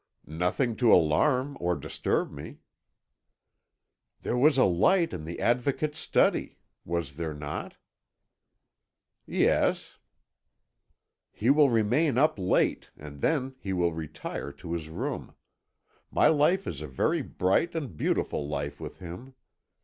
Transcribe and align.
"Nothing 0.25 0.75
to 0.77 0.91
alarm 0.91 1.55
or 1.59 1.75
disturb 1.75 2.31
me." 2.31 2.57
"There 4.21 4.35
was 4.35 4.57
a 4.57 4.63
light 4.65 5.13
in 5.13 5.25
the 5.25 5.39
Advocate's 5.39 5.99
study, 5.99 6.57
was 6.83 7.17
there 7.17 7.35
not?" 7.35 7.75
"Yes." 9.27 9.99
"He 11.31 11.51
will 11.51 11.69
remain 11.69 12.17
up 12.17 12.39
late, 12.39 12.89
and 12.97 13.21
then 13.21 13.53
he 13.59 13.73
will 13.73 13.93
retire 13.93 14.51
to 14.53 14.73
his 14.73 14.89
room. 14.89 15.35
My 16.09 16.29
life 16.29 16.65
is 16.65 16.81
a 16.81 16.87
very 16.87 17.21
bright 17.21 17.75
and 17.75 17.95
beautiful 17.95 18.47
life 18.47 18.79
with 18.79 18.97
him. 18.97 19.35